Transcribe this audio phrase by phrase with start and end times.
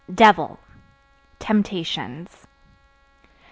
[0.11, 0.57] Devil
[1.37, 2.47] Temptations.